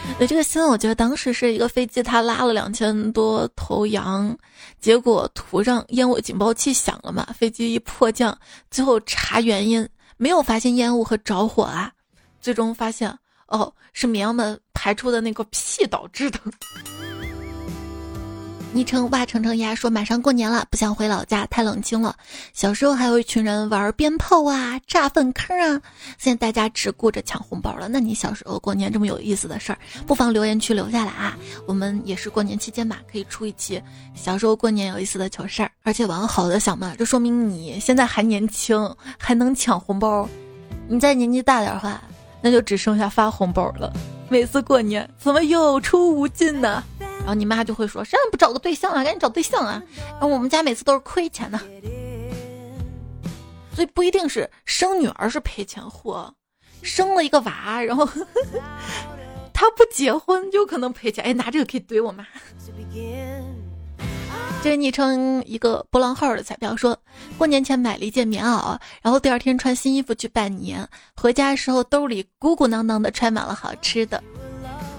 [0.21, 4.37] 那这个新闻我觉得当时是一个飞机，它拉了两千多头羊，
[4.79, 8.37] 结果途上烟雾警报器响了嘛，飞机一迫降，
[8.71, 11.91] 最后查原因没有发现烟雾和着火啊，
[12.39, 13.11] 最终发现
[13.47, 16.39] 哦，是绵羊们排出的那个屁导致的。
[18.75, 22.17] 昵称哇成成鸭说：“马上过年了，不想回老家，太冷清了。
[22.53, 25.81] 小时候还有一群人玩鞭炮啊、炸粪坑啊，
[26.19, 27.87] 现在大家只顾着抢红包了。
[27.89, 31.39] 那你小时候过年这么有意思的事儿，不妨留言区留下来啊！
[31.69, 33.81] 我们也是过年期间吧，可以出一期
[34.13, 35.71] 小时候过年有意思的糗事儿。
[35.85, 40.29] 而且往好的想嘛，就说明你现在还年轻，还能抢红包。
[40.89, 42.03] 你再年纪大点的话，
[42.43, 43.93] 那就只剩下发红包了。
[44.29, 46.83] 每次过年怎么有出无进呢？”
[47.25, 49.03] 然后你妈就会说：“谁让你不找个对象啊？
[49.03, 51.59] 赶紧找对象啊！”然后我们家每次都是亏钱的，
[53.75, 56.35] 所以不一定是生女儿是赔钱货，
[56.83, 58.07] 生了一个娃，然后
[59.55, 61.25] 他不结婚就可能赔钱。
[61.25, 62.27] 哎，拿这个可以怼我妈。
[64.63, 66.99] 这是昵称一个波浪号的彩票说，
[67.37, 74.23] 过年前买了一件棉袄，然后第二天穿新衣服去拜年，回家的时候兜里鼓鼓囊囊的揣满了好吃的。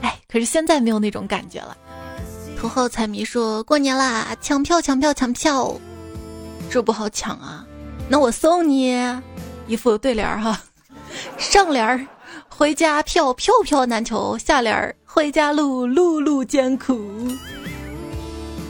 [0.02, 1.76] 哎，可是现在没有那种感觉了。
[2.66, 5.80] 土豪彩迷说：“过年啦，抢票抢票抢票，
[6.68, 7.64] 这不好抢啊！
[8.10, 9.00] 那我送你
[9.68, 10.60] 一副对联哈，
[11.38, 12.04] 上联儿
[12.50, 17.00] 回家票票票难求，下联儿回家路路路艰苦。”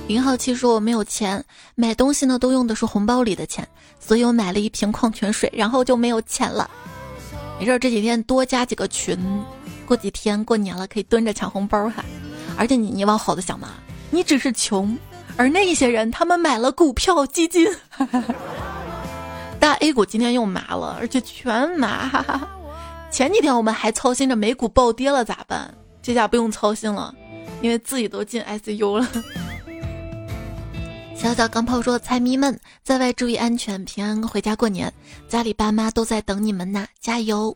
[0.10, 1.42] 林浩七说：“我没有钱
[1.76, 3.66] 买东西呢，都用的是红包里的钱，
[3.98, 6.70] 所以我买了一瓶矿泉水，然后就没有钱了。
[7.58, 9.18] 没事，这几天多加几个群，
[9.86, 12.04] 过几天过年了可以蹲着抢红包哈。”
[12.58, 13.70] 而且你你往好的想嘛，
[14.12, 14.98] 你只是穷，
[15.38, 17.68] 而那些人他们买了股票基金，
[19.60, 22.48] 大 A 股今天又麻了，而且全麻。
[23.12, 27.14] 前几天我们还操心着美股暴跌了咋办，这下不用操心了，
[27.62, 29.08] 因为自己都进 ICU 了。
[31.16, 34.92] 小小钢炮说：“财迷们在外注意安全，平安回家过年，
[35.30, 37.56] 家里爸妈都在等你们呢，加油！”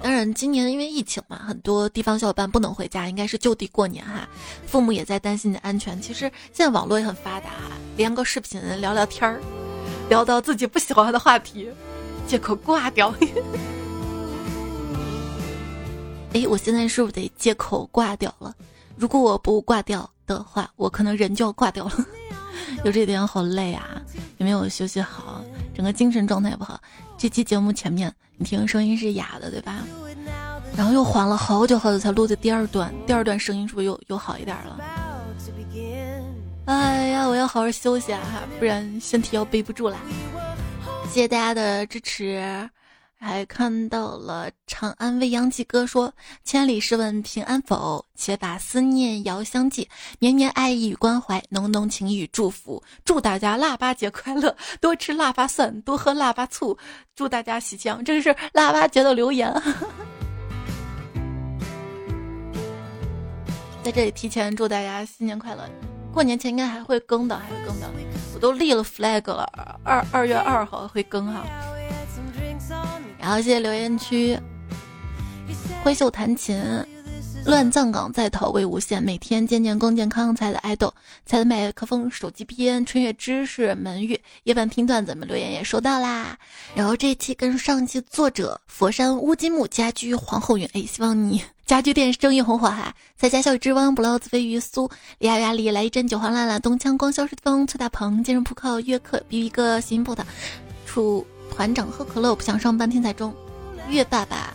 [0.00, 4.28] 当然，今年因为疫情嘛，很多地方小伙伴不能回家，应该是就地过年哈。
[4.66, 6.00] 父母也在担心你的安全。
[6.00, 7.50] 其实现在网络也很发达，
[7.96, 9.40] 连个视频聊聊天儿，
[10.08, 11.68] 聊到自己不喜欢的话题，
[12.26, 13.12] 借口挂掉。
[16.32, 18.54] 哎，我现在是不是得借口挂掉了？
[18.96, 21.92] 如果我不挂掉的话，我可能人就要挂掉了。
[22.84, 24.00] 有这点好累啊，
[24.36, 25.42] 也没有休息好，
[25.74, 26.80] 整个精神状态也不好。
[27.16, 29.84] 这期节目前面你听声音是哑的，对吧？
[30.76, 34.78] 然后又缓了好久好久才录的第二段，第二段声音是不是又又好一点了？
[36.66, 38.20] 哎呀，我要好好休息啊，
[38.60, 39.96] 不然身体要背不住了。
[41.08, 42.70] 谢谢大家的支持。
[43.20, 46.12] 还看到了长安未央记歌说
[46.44, 48.04] ：“千里试问平安否？
[48.14, 49.88] 且把思念遥相寄，
[50.20, 52.80] 绵绵爱意与关怀，浓浓情与祝福。
[53.04, 56.78] 祝大家腊八节快乐，多吃腊八蒜，多喝腊八醋。
[57.16, 59.52] 祝大家喜庆。”这是腊八节的留言。
[63.82, 65.68] 在这里提前祝大家新年快乐。
[66.12, 67.90] 过年前应该还会更的，还会更的。
[68.32, 69.44] 我都立了 flag 了，
[69.82, 71.44] 二二月二号会更哈。
[73.28, 74.38] 然后谢谢留言区，
[75.84, 76.58] 挥袖弹琴，
[77.44, 80.94] 乱葬岗在逃为无限，每天健健康健康才的爱豆，
[81.26, 86.38] 才的麦克风，手机边春月知识门玉，夜半听段子，们留言也收到啦。
[86.74, 92.94] 然后这一期跟上期作者佛山乌金木家居皇后云，哎，希望你 家居店生意红火哈。
[93.14, 100.26] 在家笑之汪，不劳子飞鱼苏，李亚亚里来一针九黄烂烂，东枪光消失风，崔大鹏健身扑克约克，比一个新波的
[100.86, 101.26] 出。
[101.50, 102.88] 团长喝可乐，我不想上班。
[102.88, 103.34] 天才中，
[103.88, 104.54] 月爸爸，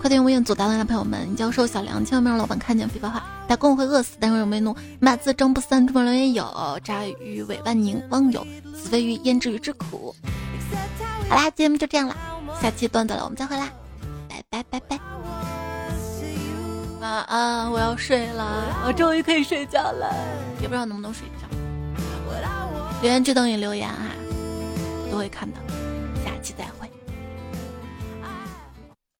[0.00, 0.22] 快点！
[0.22, 3.22] 我愿左大的朋友们，教授小梁，千万别让老板看见废话。
[3.46, 4.76] 打工我会饿死，但是有没怒？
[5.00, 6.80] 马字张不三，出门留言有。
[6.84, 10.14] 炸鱼尾万宁，网友子飞鱼胭脂鱼之苦。
[11.28, 12.16] 好啦，节目就这样啦，
[12.60, 13.70] 下期段子了，我们再回来，
[14.28, 15.00] 拜拜拜拜。
[17.00, 20.14] 晚安，我要睡了，我终于可以睡觉了，
[20.60, 21.48] 也不知道能不能睡着。
[23.00, 24.10] 留言区等你留言啊，
[25.06, 25.58] 我都会看的。
[26.28, 26.97] 下期再会。